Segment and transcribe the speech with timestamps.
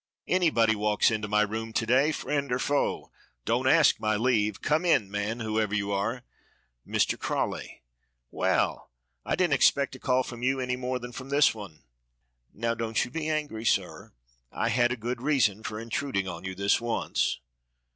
[0.27, 3.11] Anybody walks into my room to day, friend or foe.
[3.45, 6.23] Don't ask my leave come in, man, whoever you are
[6.87, 7.19] Mr.
[7.19, 7.83] Crawley;
[8.31, 8.89] well,
[9.23, 11.83] I didn't expect a call from you any more than from this one."
[12.51, 14.11] "Now don't you be angry, sir.
[14.51, 17.37] I had a good reason for intruding on you this once.